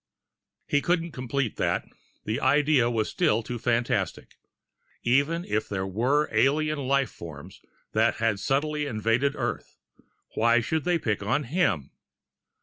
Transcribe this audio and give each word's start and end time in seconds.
He 0.67 0.81
couldn't 0.81 1.11
complete 1.11 1.57
that. 1.57 1.87
The 2.25 2.39
idea 2.41 2.89
was 2.89 3.07
still 3.07 3.43
too 3.43 3.59
fantastic. 3.59 4.39
Even 5.03 5.45
if 5.45 5.69
there 5.69 5.85
were 5.85 6.27
alien 6.31 6.79
life 6.87 7.11
forms 7.11 7.61
that 7.91 8.19
were 8.19 8.35
subtly 8.37 8.87
invading 8.87 9.35
Earth, 9.35 9.77
why 10.33 10.59
should 10.59 10.85
they 10.85 10.97
pick 10.97 11.21
on 11.21 11.43
him? 11.43 11.91